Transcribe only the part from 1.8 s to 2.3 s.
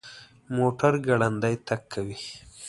کوي